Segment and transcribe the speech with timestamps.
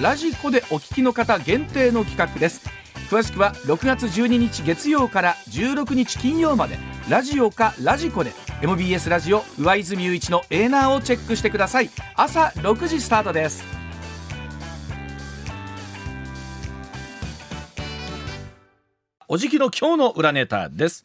[0.00, 2.68] ラジコでお聞きの方限定の企画です。
[3.10, 6.78] 詳しくは6月12日月曜から16日金曜まで。
[7.08, 8.32] ラジオかラジコで。
[8.62, 11.90] MBS ラジオ上泉雄一のエーナーをチェックしてください。
[12.14, 13.64] 朝6時スタートです。
[19.26, 21.04] おじきの今日の裏ネタです。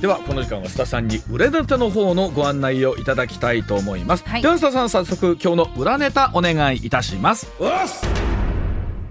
[0.00, 7.50] ではこの時間は須田さんに裏ネタの方のご案内をいただきたいと思います、はい、では須田さん早速今日の裏ネタお願いいたします。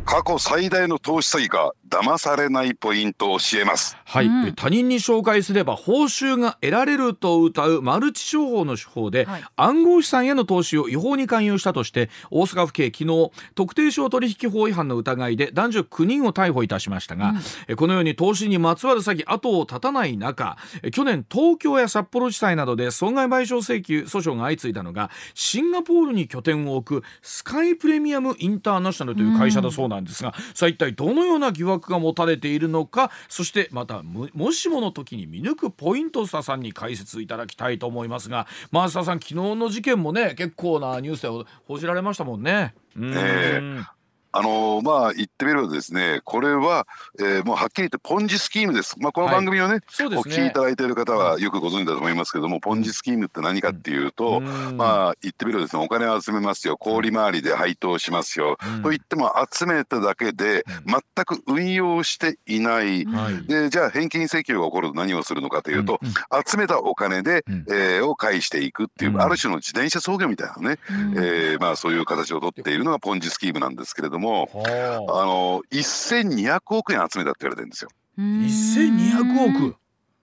[0.05, 3.97] 過去最大の投資詐欺が騙されないポイントを教えます。
[4.05, 17.33] はい、うん、他人に紹介すれば報酬が得られると謳うマルチ商法の手法で、はい、暗号資産への投資を違法に勧誘したとして大阪府警昨日特定商取引法違反の疑いで男女9人を逮捕いたしましたが、
[17.69, 20.57] うん、このように投資にまつわる詐欺後を絶たない中
[20.91, 41.29] 去年東京や札幌地裁などで損害賠償請求訴訟が相次いだのがシンガポールに拠点を置くスカイプレミアムインターナショナルという会社だそうなんですが、うん、さあ一体どのような疑惑が持たれているのかそしてまたもしもの時に見抜くポイント須田さんに解説いただきたいと思いますが増田さん昨日の事件もね結構なニュースで
[41.67, 42.73] 報じられましたもんね。
[42.95, 43.94] うん、えー
[44.37, 46.85] あのまあ言ってみればですねこれは、
[47.19, 50.17] えー、もうはっきり言ってポンジスキームです、まあ、この番組をね,、はい、ね。
[50.17, 66.01] お聞きいただいている方はよくご存知だと思いますけども、ポンジスキームって何かっていうと、うん、まあ言ってみればですねお金を集めますよ氷回りで配当しますよ、うん、と言っても集めただけで全く運用していない、うん、でじゃあ返金請求が起こると何をするのかというと、
[66.45, 70.77] 集めたお金で、えー、を返していくっていう、ある種の自転車操業みたいなね、
[71.15, 74.24] えー、まあそういう形をとっているのがポンジスキームなんですけれども。
[74.33, 75.25] あ。
[75.25, 77.89] の1200億円集めたって言われてるんですよ。
[78.17, 79.75] 1200億。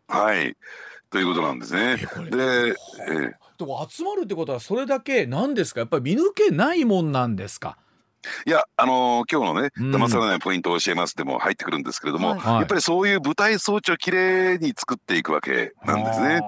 [0.09, 0.57] はい。
[1.11, 1.97] ということなんですね。
[2.31, 2.75] で、
[3.09, 3.35] え
[3.89, 5.81] 集まるってことはそれだけなんですか？
[5.81, 7.77] やっぱり見抜けないもんなんですか？
[8.47, 16.41] いや、あのー、今日のね、騙されないポイントを教えますでも入ってくるんですけれども、はい、やっぱりそういう舞台装置をきれいに作っていくわけなんですね。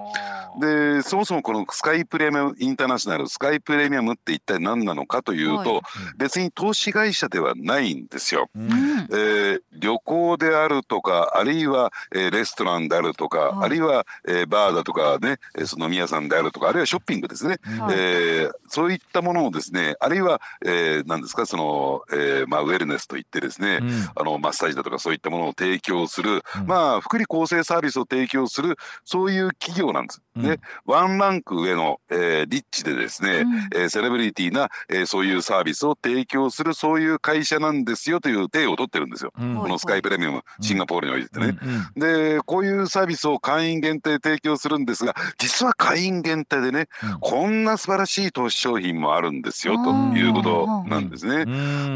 [0.60, 5.82] で、そもそもこのスカイプレミアムインターナショナル、スカイプレミアムって一体何なのかというと、はい、
[6.18, 8.48] 別に投資会社ではないんですよ。
[8.54, 17.58] うん、えー、旅行であるとか、あるいは、えー、レストランであるとか、はい、あるいは、えー、バーだとかね、その飲み屋さんであるとか、あるいはショッピングですね。
[17.80, 30.22] はい、えー、そういったものをですね、あるいは、えー、何ですか、そのの、えーまあ、ウェルネスといってですね、うん、あのマッサージだとかそういったものを提供する、うん、まあ福利厚生サービスを提供するそういう企業なんです。
[30.36, 41.56] うん、ね、ワンランク上の、えー、リッチでですね、うん、えー、セレブリティな、えー、そういうサービスを提供するそういう会社なんですよという体を取ってるんですよ、このスカイプレミアム、シンガポールにおいてね。
[41.96, 46.88] でこういうサービスを会員限定提供するんですが実は会員限定でね、
[47.20, 51.44] こんな素晴らしい投資商品もあるんですよということなんですね。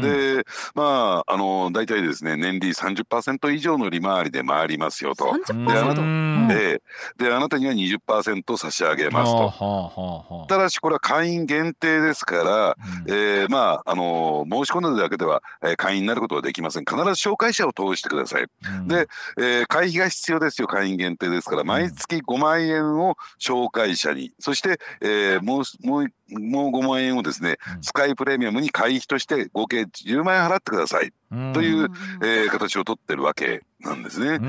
[0.01, 5.37] でまああの大体ですね年利30%以上の利回りで回りますよと。
[5.47, 6.81] であなたで
[7.17, 10.45] であなたには20%差し上げますと。
[10.47, 16.85] ただしこれは会員限定ですから、うん、えー、まああの申し込んだだけでは、えー、会員になることはできません。
[16.85, 18.43] 必ず紹介者を通してください。
[18.43, 20.67] うん、で、えー、会費が必要ですよ。
[20.67, 24.31] 会員限定ですから毎月5万円を紹介者に。
[24.39, 31.13] そして、えー、もうもうもう5万円をですね、スカイプレミアムに会費として合計10万円払ってください
[31.53, 31.89] という、
[32.23, 34.39] えー、形を取ってるわけなんですね。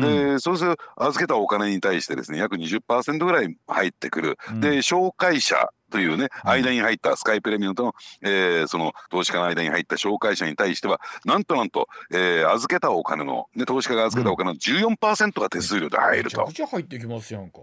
[0.00, 4.38] でそうすると預けたお金に対してですね約20%ぐらい入ってくる。
[4.60, 16.46] で紹介者というね、間に入ったスカイプレミアムとの、えー、その投資家の間に入った紹介者に対してはなんとなんと、えー、預けたお金の、ね、投資家が預けたお金の14%が手数料で入ると。
[16.46, 17.60] めちゃくちゃ入ってきますやんか。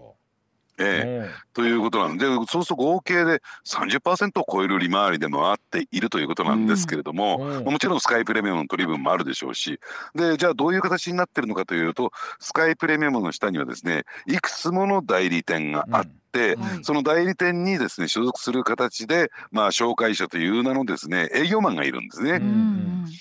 [0.78, 1.46] ええ。
[1.54, 9.80] ということなんでそうすると合計で30%を超える利回りで回っているということなんですけれども、うん、もちろんスカイプレミアムの取り分もあるでしょうし
[10.14, 22.40] でじゃあどういう形になってるのかというとスカイプレミアムの下にはですねいくつもの代理店があって、うんはい、その代理店にですね所属する形で、まあ、紹介者という名のですね営業マンがいるんですね。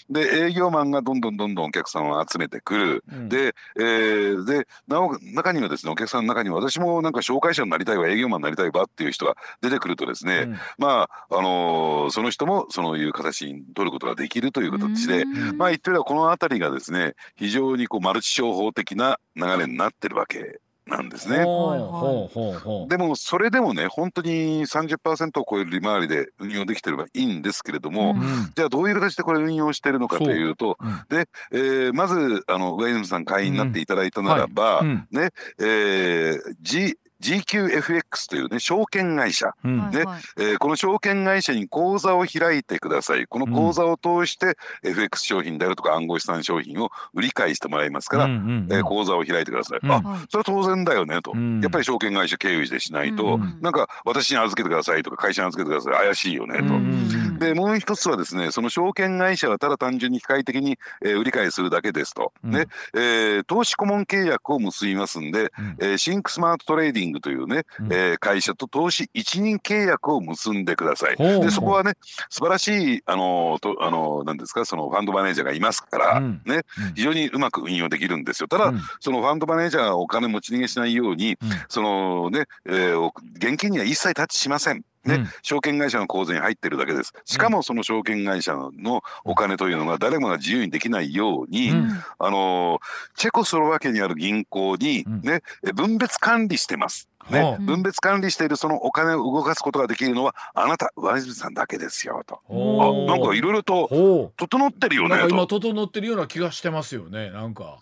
[0.09, 3.03] で営業マンがどんどんどんどんお客さんを集めてくる。
[3.11, 15.25] うん、で,、えー、でなお中にはですねお客さんの中には私もなんか紹介者になりたいわ営業マンになりたいわっていう人が出てくるとですね、うん、まああのー、その人もそういう形に取ることができるという形で、
[15.55, 21.37] まあ言ってみればこの辺りがですね非常にこうマルチ商法的な流れになってるわけなんですね。
[21.37, 30.87] でもそれでもね本当に30%を超える利回りで運用できてればいいんですけれども、うん、じゃあどういう形でこれ運用してるのかというと、う。
[30.87, 34.95] ん、で、えー、まずあの上泉さん会員になっていただいたならば、うん。
[34.95, 35.29] はい、ね、
[35.59, 40.05] えー、G GQFX というね証券会社、うん、で、
[40.37, 43.27] えー、この証券会社に口座を開いてください。
[43.27, 71.17] この口座を通して FX 商品であるとか暗号資産商品を売り買いしてもらいますから、うんうんうん、えー、口座を開いてください、うん、あそれは当然だよねと、うん、やっぱり証券会社経由してしないと、うん、なんか私に預けてくださいとか会社に預けてください怪しいよねと、うんうん、でもう一つはですねその証券会社はただ単純に機械的に、えー、売り買いするだけですと、ねえー、投資顧問契約を結びますんで、えー、 Think Smart Trading というね、えー、会社と投資一任契約を結んでください。
[71.17, 71.93] でそこはね
[72.29, 76.63] 素晴らしいあのとあのなんですかそのファンドマネージャーがいますから、うん、ね
[76.95, 78.47] 非常にうまく運用できるんですよ。
[78.47, 84.83] ただ、うん、そのファンドマネージャーがお金持ち逃げしないように、うん、そのね、えー、現金には一切タッチしません。
[85.05, 87.13] ね、うん、証券会社の口座に入ってるだけです。
[87.25, 92.79] しかもその証券会社のお金というのが誰もが自由にできないように、うん、あの
[93.15, 97.09] チェコスロバキアにある銀行にね、うん、分別管理してます。
[97.29, 102.39] ね、分別管理しているそのお金を動かすことができるのはあなた上泉さんだけですよと。
[102.47, 107.79] あなんかいろいろと整ってるよねと今整ってるような気がしてますよねなんか。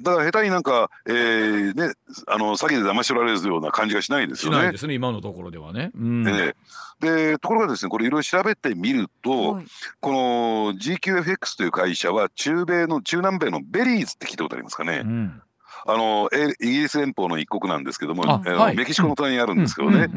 [0.00, 1.94] だから下手になんか、えーね、
[2.26, 4.58] あの詐欺で騙し取られるような感じがしないですよね。
[4.58, 5.90] しないですね今のところではね。
[5.94, 6.24] うん、
[7.00, 9.66] でところがですねこれいろいろ調べてみると、はい、
[10.00, 10.18] この
[10.74, 15.02] GQFX という会社は中米の中南米のベリーズって聞いたことありますかね。
[15.04, 15.42] うん
[15.86, 16.28] あの
[16.60, 20.08] イギリス連邦の一国なんですけども、はい、メキシコの隣にあるんですけどね、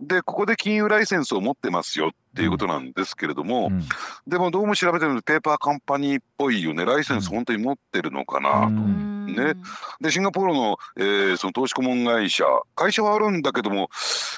[0.00, 3.82] でここで金融ライセンスを持ってますよっていうことなんですけれども、うん、
[4.26, 9.14] でもどうも調べてるとペーパーカンパニーっぽいよねライセンス本当に持ってるのかなと。
[9.24, 9.54] ね、
[10.00, 12.44] でシンガポールの,、えー、その投資顧問会社
[12.76, 13.88] 会社はあるんだけども、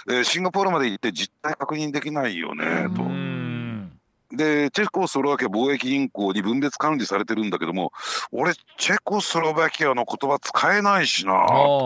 [0.08, 3.36] えー、シンガポールまで行って実態確認できないよねと。
[4.37, 7.93] でチェコスロバキア貿易銀行に分別管理されてるんだけども
[8.33, 11.33] 俺チェコスロバキアの言葉使えないしな。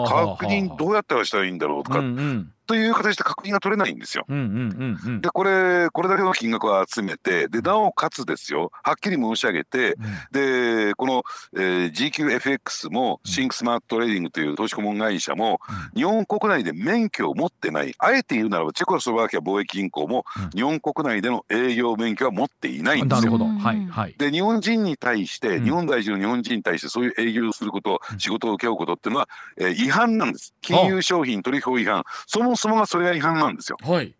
[0.08, 4.24] 確認どうやったらしたらいいんだろうとか、うんうんという形で確認が取れないんですよ。
[4.28, 8.70] でこれこれだけの金額を集めてでなおかつですよ。
[8.84, 11.24] はっきり申し上げて、うん、でこの、
[11.56, 15.58] えー、GQFX もシンクスマートトレーディングという投資顧問会社も、
[15.94, 23.32] うん、日本国内で免許を持ってないあえて言うならばチェコスロバキア貿易銀行も、うん、日本国内での営業免許は持っていないんですよ。
[23.32, 30.54] はいはい、で日本人に対して、日本在住の日本人に対してそういう営業をすること、仕事を請け負うことっていうのは、えー、違反なんです。
[30.60, 32.04] 金融商品取引法違反。
[32.26, 33.78] そもそもがそれが違反なんですよ。
[33.82, 34.14] はい。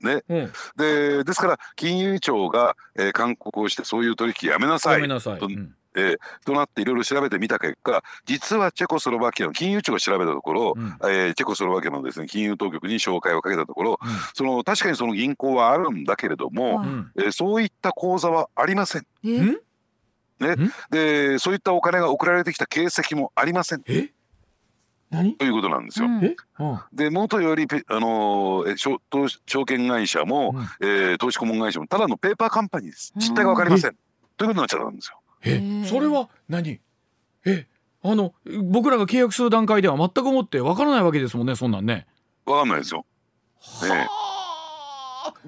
[0.00, 19.06] ね、うん、でですから金融庁が、えー、勧告をしてそういう取引やめなさいやめなさい、うん、えー、となっていろいろ調べてみた結果実はチェコスロバキアの金融庁が調べたところ、うん、えー、チェコスロバキアのです、ね、金融当局に紹介をかけたところ、うん、その確かにその銀行はあるんだけれども、うん、えー、そういった口座はありません。
[20.38, 20.54] ね、
[20.92, 23.82] でそういったお金が送られてきた形跡もありません。
[23.88, 24.12] え？
[25.10, 26.06] ということなんですよ。
[26.06, 29.00] うん、で元よりあの証
[29.46, 33.12] 証券会社も、うん、えー、投資顧問会社もただのペーパーカンパニーです。
[33.16, 33.96] 実態が分かりません、
[34.36, 35.20] ということになっちゃったんですよ。
[35.44, 35.84] え？
[35.86, 36.80] それは何？
[37.46, 37.66] え？
[38.02, 38.34] あの
[38.64, 42.06] 僕らが契約する段階では全く思って分からないわけですもんねそんなんね。
[42.44, 43.04] 分かんないですよ。
[43.82, 44.06] ね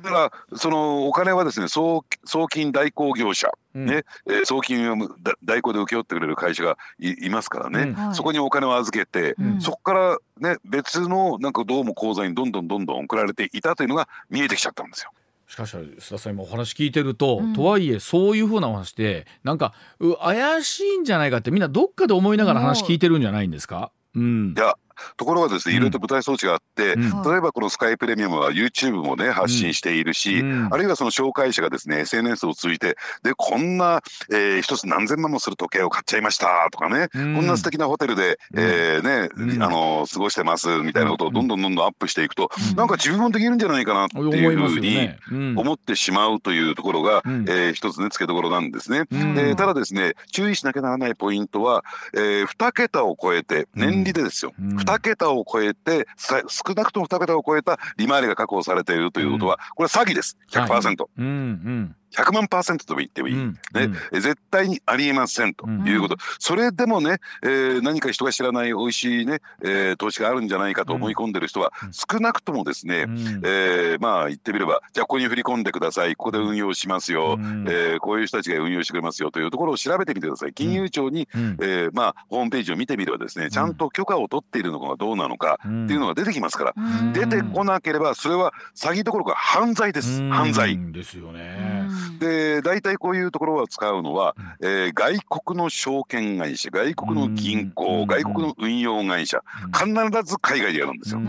[0.03, 5.09] だからそのお金はですね送送金代行業者、うん、ねえー、送金を
[5.45, 15.11] 代行で請け負ってくれる会社がいますからね、うん、そこにお金を預けて、うん、そこからね別のなんかどうも口座にどんどんどんどん送られていたというのが見えてきちゃったんですよ。
[15.51, 19.75] しかし須田さん今お話聞いてると、うん、とはいえそういうふうなお話でなんか
[20.23, 24.77] 怪しいんじゃないかってみんなどっかで思いながら話聞いてるんじゃないんですか、うん、いや
[25.17, 45.11] ところがですねいろいろと舞台装置があって、うん、例えばこのスカイプレミアムは YouTube もね発信しているし、うん、あるいはその紹介者がですね SNS を通じてでこんな、えー、一つ何千万もする時計を買っちゃいましたとかね、うん、こんな素敵なホテルで、えー、ね、あの過ごしてますみたいなことをどんどんどんどんアップしていくと、うん、なんか自分もできるんじゃないかなっていうふうに
[45.57, 49.05] 思ってしまうというところが、うん、えー、一つね付けどころなんですね。
[49.35, 60.37] でただですね注意しなきゃならないポイントは、えー、2桁を超えて年利でですよ、うん、2桁を超えて少なくとも2桁を超えた利回りが確保されているということは、これは詐欺です。
[60.51, 60.69] 100%。
[60.69, 60.97] はい。
[61.19, 76.17] うんうん100万パーセントと言ってもいい、うん、ね、うん、絶対にありえませんということ、うん、それでもね、えー、何か人が知らない美味しいね、えー、投資があるんじゃないかと思い込んでる人は、少なくともですね、うん、えー、まあ言ってみればじゃあここに振り込んでください。
[76.17, 80.53] ここで運用しますよ、うん、えー、こういう人たちが運用してくれますよというところを調べてみてください。
[80.53, 86.75] 金融庁に、うん、えー、まあ、ホームページを見てみればですねちゃんと許可を取っているのかどうなのかっていうのが出てきますから、
[87.13, 90.79] 出てこなければそれは詐欺どころか犯罪です、犯罪。
[90.93, 91.89] ですよね。
[92.19, 99.43] で大体こういうところを使うのは、えー、外国の証券会社外国の銀行外国の運用会社
[99.73, 99.89] 必
[100.25, 101.21] ず海外でやるんですよ。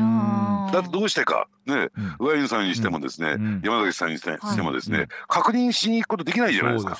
[0.71, 1.47] だってどうしてか。
[1.65, 1.89] ね、
[2.19, 6.97] 上泉さんにしてもですね、山崎さんにしてもですね、確認しに行くことできないじゃないですか。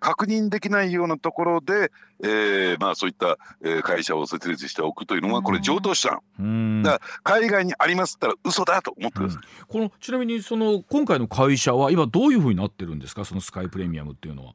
[0.00, 1.90] 確認できないようなところで、
[2.22, 6.82] えー、まあそういった、えー、会社を設立しておくというのはこれ上等資産。
[6.82, 9.64] だから海外にありますったら嘘だと思ってください。
[9.66, 13.24] このちなみにその今回の会社は今どういうふうになってるんですか？
[13.24, 14.52] そのスカイプレミアムっていうのは。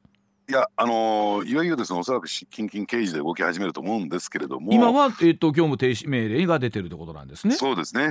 [0.54, 4.72] いや、あのー、いよいよですね、おそらく近々刑事で動き始めると思うんですけれども。
[4.72, 7.56] 今は、えっ、ー、と、業務停止命令が出てるってことなんですね。
[7.56, 8.04] そうですね。
[8.04, 8.08] え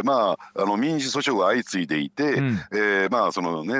[0.00, 3.74] ー、まあ、あの民事訴訟が相次いでいて、うん、えー、まあ、そのね、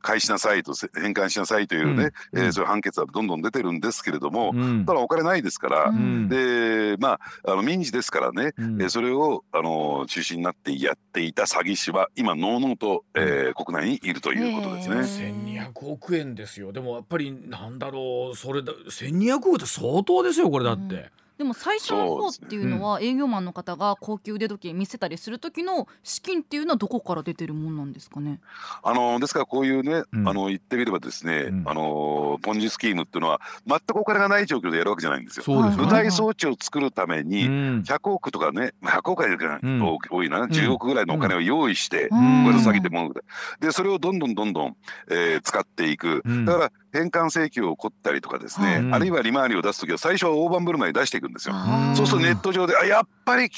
[0.00, 14.96] 返しなさいと返還しなさいというね、うん、えー、そういう判決はどんどん出てるんですけれども、うん、ただお金ないですから、うん、でまああの民事ですからね、うん、えー、それをあの中心になってやっていた詐欺師は今のうのうと、えー、国内にいるということですね。
[14.96, 16.72] 1200億円ですよ。
[16.72, 21.10] でもやっぱりなんだろうそれだ1200億って相当ですよこれだって。
[21.40, 28.40] でも最初の方っていうのは営業マンの方が高級腕時計見せたりする時の資金っていうのはどこから出てるもんなんですかね？
[28.82, 35.44] あのですからこういうね、うん、あの言ってみればですね、うん、あのポンジスキームっていうのは全くお金がない状況でやるわけじゃないんですよ。
[35.48, 42.20] 舞台装置を作るために100億とかね100億はいるかな、うん、多いな10億ぐらいのお金を用意して、これ
[42.58, 43.14] 詐欺っても
[43.60, 44.76] でそれをどんどんどんどん、
[45.10, 46.22] えー、使っていく。
[46.44, 51.54] だから返還請求を起こったりとかですね、あるいは利回りを出す時は最初は大盤振る舞い出していくんですよ。
[51.94, 53.48] そうするとネット上であやっぱり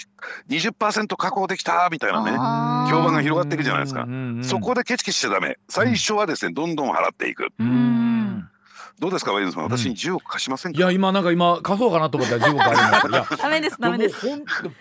[0.48, 2.30] 20%確保できたみたいなね
[2.90, 4.06] 評判が広がっていくじゃないですか。
[4.42, 5.58] そこでケチケチしちゃダメ。
[5.68, 7.48] 最初はですねどんどん払っていく。
[8.98, 14.26] どうですか、ワイズさん、私に10億貸しませんいや、今なんか今貸そうかなと思ったら10億ありますいや、 ダメです、ダメです。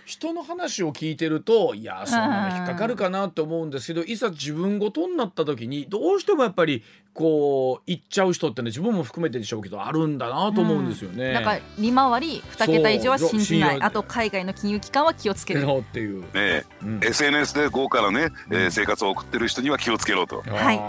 [0.05, 6.83] 人の話を聞いてると、いや、そんなの引っかかるかなと思うんですけど、いざ自分ごとになった時に、どうしてもやっぱり。
[7.13, 13.81] こう言っちゃう人ってね自分も含めてでしょうけどあるんだなと思うんですよね、うん、だから利回り2桁以上は信じない。
[13.81, 15.61] あと海外の金融機関は気をつける。
[15.61, 20.79] っていう、ねうん、SNS で豪華なね、うん、えー、生活を送ってる人には気をつけろと、はい、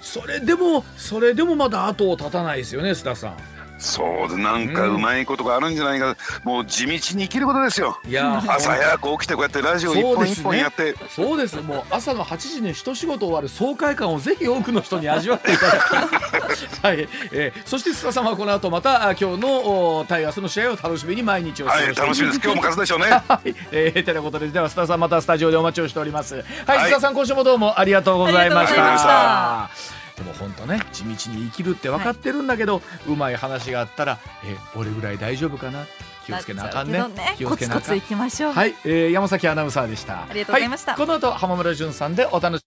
[0.00, 3.62] それでもそれでもまだ後を絶たないですよね須田さん。
[3.82, 8.00] そうなんかうまいことがあるんじゃないか、うん、もう地道に生きることですよ。
[8.06, 10.94] いや朝早く起きてこうやってラジオ一本一本やって。
[11.10, 15.82] そうです、ね,、もう朝の8時に一仕事終わる爽快感をぜひ多くの人に味わっていただき
[16.86, 22.40] はい、えー、そして須田さんはこの後また今日のタイガースの試合を楽しみに毎日を過ごしてはい楽しみです。
[22.40, 23.06] 今日も勝つでしょうね。
[23.28, 26.36] はい、えー、ということででは須田さんまたスタジオでお待ちをしております。
[26.36, 35.86] はい、はい、須田さん今週もどうもありがとうございましたでも本当ね地道に生きるって分かってるんだけど、はい、うまい話があったらえ俺ぐらい大丈夫かな？
[36.26, 36.98] 気をつけなあかんね。
[36.98, 37.96] ね気をつけなあかん。
[37.96, 38.52] いきましょう。
[38.52, 40.24] はい、えー、山崎アナウンサーでした。
[40.24, 40.92] ありがとうございました。
[40.92, 42.64] はい、この後浜村淳さんでお楽し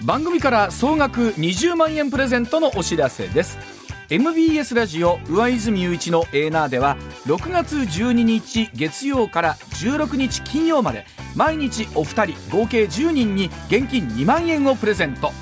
[0.00, 0.06] み。
[0.06, 3.58] 番組から総額20万円プレゼントのお知らせです。
[4.10, 15.32] MBS ラジオ上泉雄一のエーナーでは6月12日月曜から16日金曜まで毎日お二人合計10人に現金2万円をプレゼント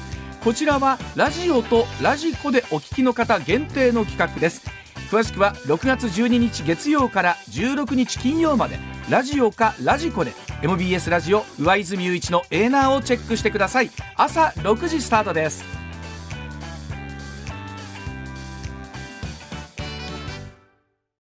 [0.45, 4.67] こちらはラジオとラジコでお聞きの方限定の企画です。
[5.09, 8.77] 詳しくは6月12日月曜から16日金曜まで。
[9.09, 10.33] ラジオかラジコで。
[10.63, 13.91] MBS ラジオ上泉雄一のエーナーをチェックしてください。
[14.17, 15.82] 朝6時スタートです。